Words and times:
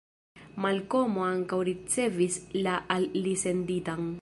Malkomo 0.63 1.23
ankaŭ 1.27 1.59
ricevis 1.69 2.39
la 2.69 2.77
al 2.97 3.07
li 3.27 3.37
senditan. 3.47 4.05